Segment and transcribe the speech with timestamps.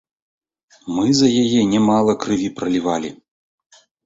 [0.95, 3.13] Мы за яе нямала крыві пралівалі!